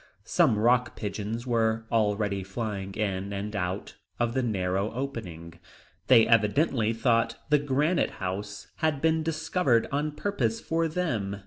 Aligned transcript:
Some 0.25 0.57
rock 0.57 0.95
pigeons 0.95 1.45
were 1.45 1.85
already 1.91 2.41
flying 2.41 2.95
in 2.95 3.31
and 3.31 3.55
out 3.55 3.97
of 4.19 4.33
the 4.33 4.41
narrow 4.41 4.91
opening; 4.93 5.59
they 6.07 6.25
evidently 6.25 6.91
thought 6.91 7.37
that 7.51 7.67
Granite 7.67 8.09
House 8.17 8.65
had 8.77 8.99
been 8.99 9.21
discovered 9.21 9.87
on 9.91 10.13
purpose 10.13 10.59
for 10.59 10.87
them. 10.87 11.37